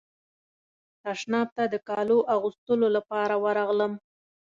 تشناب 1.03 1.47
ته 1.57 1.63
د 1.73 1.75
کالو 1.89 2.17
اغوستلو 2.35 2.87
لپاره 2.95 3.35
ورغلم. 3.43 3.91